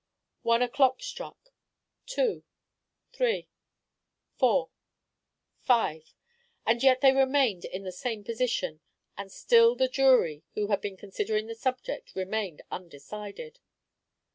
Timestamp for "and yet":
6.65-7.01